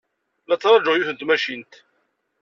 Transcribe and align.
La 0.47 0.55
ttṛajuɣ 0.57 0.95
yiwet 0.95 1.09
n 1.13 1.17
tmacint. 1.17 1.73